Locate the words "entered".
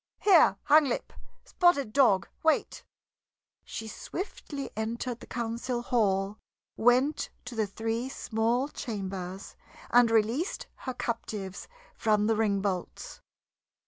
4.75-5.19